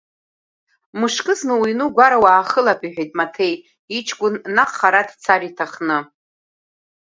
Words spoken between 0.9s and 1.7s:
Мышкызны